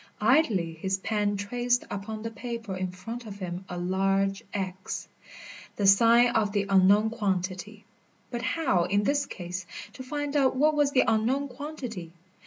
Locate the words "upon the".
1.91-2.31